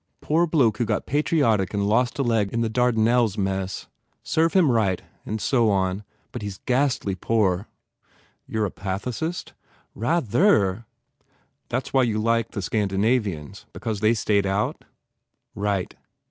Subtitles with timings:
[0.19, 3.85] Poor bloke who got patriotic and lost a leg in the Dardanelles mess.
[4.23, 7.67] Serve him right and so on but he s ghastly poor."
[8.47, 9.53] "You a pacifist?"
[9.93, 10.87] "Rather!"
[11.69, 13.67] "That s why you like the Scandinavians?
[13.73, 14.85] Be cause they stayed out?"
[15.53, 15.93] "Right.